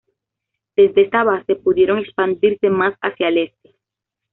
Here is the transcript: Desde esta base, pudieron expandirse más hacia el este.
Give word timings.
Desde 0.75 1.03
esta 1.03 1.23
base, 1.23 1.55
pudieron 1.57 1.99
expandirse 1.99 2.71
más 2.71 2.95
hacia 3.03 3.27
el 3.27 3.37
este. 3.37 3.75